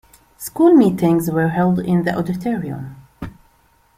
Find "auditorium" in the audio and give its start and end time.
2.17-2.95